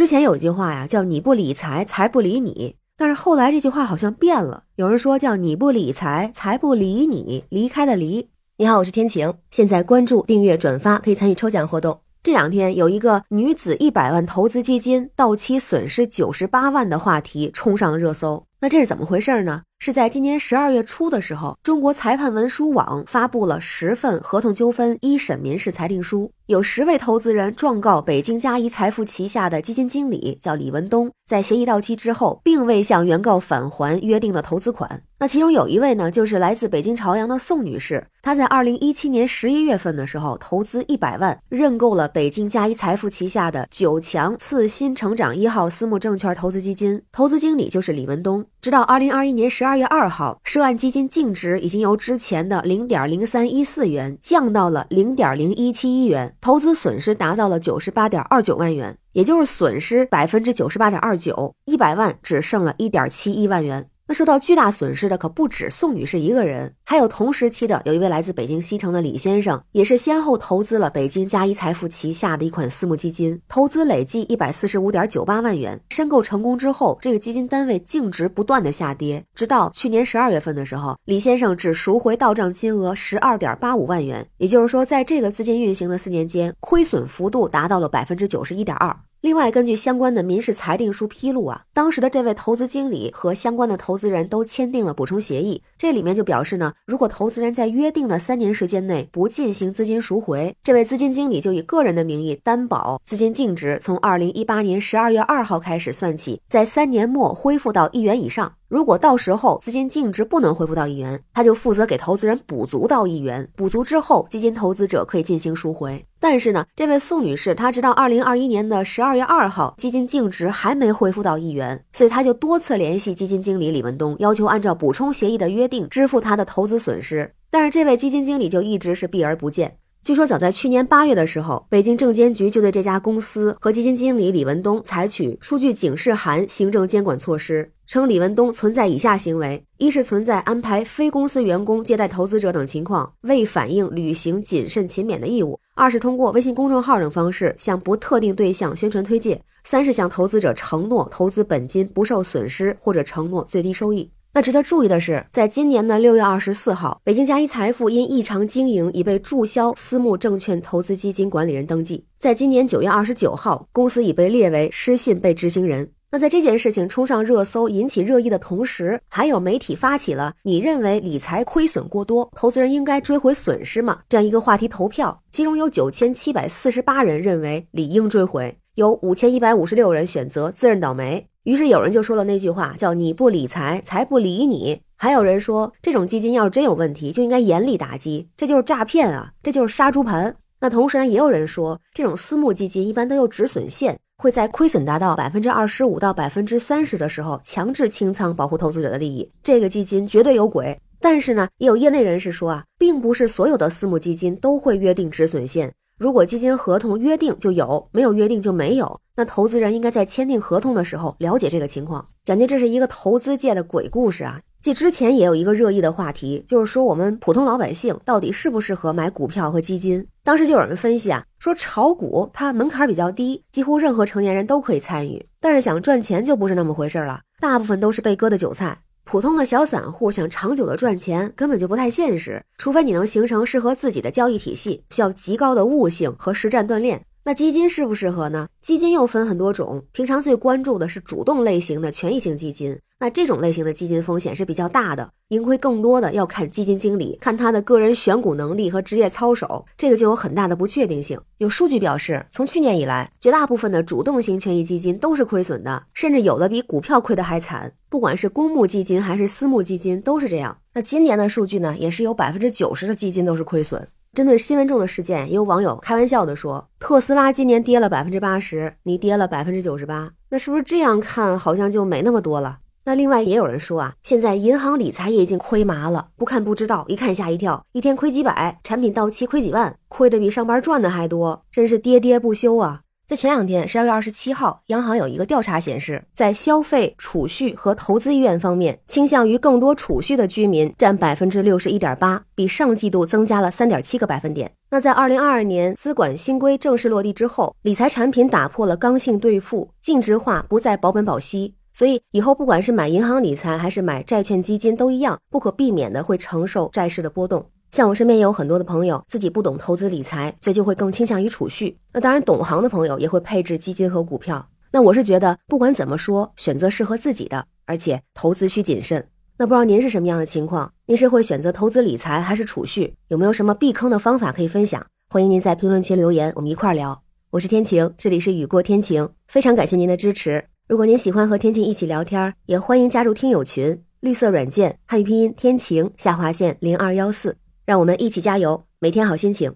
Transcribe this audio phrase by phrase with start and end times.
[0.00, 8.30] 之前有句话呀，叫“你不理财，财不理你”，但是后来这句话好像变了，有人说叫“你不理财，财不理你”，离开的离。
[8.56, 12.00] 你好，我是天晴，现在关注、订阅、转发可以参与抽奖活动。
[12.22, 18.46] 这两天有一个女子一百万投资基金到期损失九十八万的话题冲上了热搜。
[18.62, 19.64] 那这是怎么回事呢？
[19.82, 35.02] 是在今年十二月初的时候，中国裁判文书网发布了十份合同纠纷一审民事裁定书，有十位投资人状告北京嘉怡财富旗下的基金经理叫李文东，在协议到期之后，并未向原告返还约定的投资款。
[35.22, 48.46] 那其中有一位呢，就是来自北京朝阳的宋女士，她在二零一七年十一月份的时候，投资一百万认购了北京嘉一财富旗下的九强次新成长一号私募证券投资基金，投资经理就是李文东。
[48.62, 63.86] 直到二零二一年十二月二号，涉案基金净值已经由之前的零点零三一四元降到了零点零一七一元，投资损失达到了九十八点二九万元，也就是损失百分之九十八点二九，一百万只剩了一点七一万元。
[64.10, 75.80] 那受到巨大损失的可不止宋女士一个人，还有同时期的有一位来自北京西城的李先生，也是先后投资了北京嘉一财富旗下的一款私募基金，投资累计一百四十五点九八万元。
[75.90, 88.96] 申购成功之后，这个基金单位净值不断的下跌，直到去年十二月份的时候，李先生只赎回到账金额十二点八五万元，也就是说，在这个资金运行的四年间，亏损幅度达到了百分之九十一点二。
[89.22, 108.54] 另外，根据相关的民事裁定书披露啊，当时的这位投资经理和相关的投资人都签订了补充协议，这里面就表示呢，如果投资人在约定的三年时间内不进行资金赎回，这位资金经理就以个人的名义担保资金净值从二零一八年十二月二号开始算起，在三年末恢复到一元以上。
[108.70, 116.06] 如果到时候资金净值不能恢复到一元，他就负责给投资人补足到一元，补足之后，基金投资者可以进行赎回。
[116.20, 127.34] 但是呢，这位宋女士她直到二零二一年的十二月二号，基金净值还没恢复到一元，所以她就多次联系基金经理李文东，要求按照补充协议的约定支付她的投资损失。
[127.50, 129.78] 但是这位基金经理就一直是避而不见。
[130.02, 154.08] 据说早在去年八月的时候，北京证监局就对这家公司和基金经理李文东采取数据警示函行政监管措施，称李文东存在以下行为：一是存在安排非公司员工接待投资者等情况，未反映履行谨慎勤勉的义务；二是通过微信公众号等方式向不特定对象宣传推介；三是向投资者承诺投资本金不受损失，或者承诺最低收益。
[154.32, 162.04] 那值得注意的是，在今年的六月二十四号，北京嘉一财富因异常经营已被注销私募证券投资基金管理人登记。
[162.20, 165.90] 在今年九月二十九号，公司已被列为失信被执行人。
[166.12, 181.24] 那在这件事情冲上热搜、引起热议的同时，还有媒体发起了“你认为理财亏损过多，投资人应该追回损失吗？”这样一个话题投票，其中有九千七百四十八人认为理应追回，有五千一百五十六人选择自认倒霉。
[181.44, 184.80] 于是有人就说了那句话，叫“你不理财，财不理你”。
[184.98, 190.34] 还有人说，这种基金要是真有问题，就应该严厉打击，这就是诈骗啊，这就是杀猪盘。
[190.62, 199.26] 那同时呢，也有人说，这种私募基金一般都有止损线，会在亏损达到百分之二十五到百分之三十的时候强制清仓，保护投资者的利益。
[199.42, 200.78] 这个基金绝对有鬼。
[201.00, 205.72] 但是呢，也有业内人士说啊，并不是所有的私募基金都会约定止损线。
[205.96, 209.00] 如果基金合同约定就有，没有约定就没有。
[209.16, 212.06] 那投资人应该在签订合同的时候了解这个情况。
[212.26, 214.38] 感觉这是一个投资界的鬼故事啊！
[214.60, 220.06] 继之前也有一个热议的话题，就是说我们普通老百姓到底适不适合买股票和基金？
[220.22, 228.82] 当时就有人分析啊，说炒股它门槛比较低，几乎任何成年人都可以参与，但是想赚钱就不是那么回事了，大部分都是被割的韭菜。
[229.04, 232.44] 普通的小散户想长久的赚钱，根本就不太现实。
[232.58, 237.02] 除非你能形成适合自己的交易体系，需要极高的悟性和实战锻炼。
[237.22, 238.48] 那基金适不适合呢？
[238.62, 242.78] 基金又分很多种，平常最关注的是主动类型的权益型基金。
[242.98, 251.20] 那这种类型的基金风险是比较大的，盈亏更多的要看基金经理，看他的个人选股能力和职业操守，这个就有很大的不确定性。
[251.38, 257.72] 有数据表示，从去年以来，绝大部分的主动型权益基金都是亏损的，甚至有的比股票亏得还惨。
[257.88, 260.58] 不管是公募基金还是私募基金都是这样。
[260.74, 263.88] 那今年的数据呢，也是有百分之九十的基金都是亏损。
[264.20, 282.82] 针对新闻中的事件，也有网友开玩笑的说：“特斯拉今年跌了百分之八十，你跌了百分之九十八，那是不是这样看好像就没那么多了？”那另外也有人说啊，现在银行理财也已经亏麻了，不看不知道，一看吓一跳，一天亏几百，产品到期亏几万，亏的比上班赚的还多，真是跌跌不休啊！
[283.10, 294.52] 在前两天，十二月二十七号，央行有一个调查显示，在消费、储蓄和投资意愿方面，倾向于更多储蓄的居民占百分之六十一点八，比上季度增加了三点七个百分点。
[294.70, 307.46] 那在二零二二年资管新规正式落地之后，理财产品打破了刚性兑付、净值化，不再保本保息，所以以后不管是买银行理财还是买债券基金，都一样，不可避免的会承受债市的波动。
[307.70, 311.78] 像我身边也有很多的朋友自己不懂投资理财，所以就会更倾向于储蓄。
[311.92, 314.48] 那当然，懂行的朋友也会配置基金和股票。
[314.72, 319.06] 那我是觉得，不管怎么说，选择适合自己的，而且投资需谨慎。
[319.38, 320.72] 那不知道您是什么样的情况？
[320.86, 322.94] 您是会选择投资理财还是储蓄？
[323.08, 324.84] 有没有什么避坑的方法可以分享？
[325.08, 327.00] 欢迎您在评论区留言，我们一块儿聊。
[327.30, 330.44] 我是天晴，这里是雨过天晴，非常感谢您的支持。
[330.66, 337.36] 如果您喜欢和天晴一起聊天，也欢迎加入听友群，绿色软件汉语拼音天晴下划线零二幺四。
[337.70, 339.54] 让我们一起加油，每天好心情，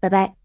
[0.00, 0.37] 拜拜。